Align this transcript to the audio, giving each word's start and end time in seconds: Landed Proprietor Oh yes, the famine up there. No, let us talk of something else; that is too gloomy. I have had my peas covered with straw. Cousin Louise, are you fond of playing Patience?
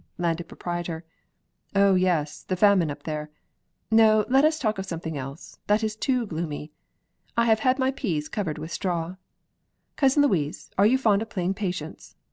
Landed 0.17 0.47
Proprietor 0.47 1.05
Oh 1.75 1.93
yes, 1.93 2.41
the 2.41 2.55
famine 2.55 2.89
up 2.89 3.03
there. 3.03 3.29
No, 3.91 4.25
let 4.29 4.43
us 4.43 4.57
talk 4.57 4.79
of 4.79 4.85
something 4.87 5.15
else; 5.15 5.59
that 5.67 5.83
is 5.83 5.95
too 5.95 6.25
gloomy. 6.25 6.71
I 7.37 7.45
have 7.45 7.59
had 7.59 7.77
my 7.77 7.91
peas 7.91 8.27
covered 8.27 8.57
with 8.57 8.71
straw. 8.71 9.17
Cousin 9.97 10.23
Louise, 10.23 10.71
are 10.75 10.87
you 10.87 10.97
fond 10.97 11.21
of 11.21 11.29
playing 11.29 11.53
Patience? 11.53 12.15